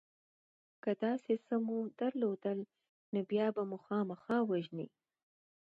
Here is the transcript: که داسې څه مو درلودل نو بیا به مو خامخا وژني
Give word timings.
که 0.83 0.91
داسې 1.05 1.33
څه 1.45 1.53
مو 1.65 1.77
درلودل 1.99 2.59
نو 3.13 3.19
بیا 3.29 3.47
به 3.55 3.61
مو 3.69 3.77
خامخا 3.85 4.37
وژني 4.51 4.87